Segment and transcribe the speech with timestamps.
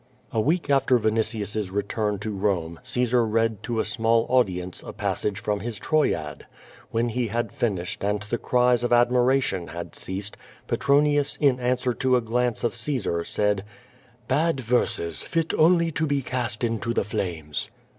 [0.31, 5.37] A week after A'initius's return to Rome, Caesar read to a small audience a passage
[5.39, 6.47] from his Troyad.
[6.91, 12.15] \Vh*»n he had finished and the cries of admiration had ceased, Petronius in answer to
[12.15, 13.63] a glance of (*ae«ir, said:
[14.27, 17.69] "Bad verses, fit only to be cast into the flames.''